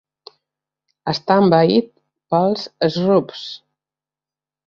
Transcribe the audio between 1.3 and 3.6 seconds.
envaït pels Shroobs.